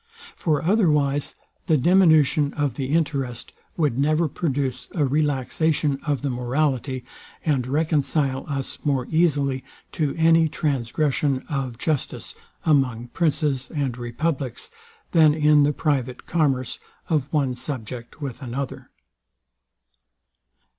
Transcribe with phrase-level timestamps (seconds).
[0.35, 1.35] For otherwise
[1.67, 7.05] the diminution of the interest would never produce a relaxation of the morality,
[7.45, 12.33] and reconcile us more easily to any transgression of justice
[12.65, 14.71] among princes and republics,
[15.11, 18.89] than in the private commerce of one subject with another.